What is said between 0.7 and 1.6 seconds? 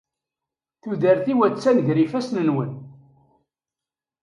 Tudert-iw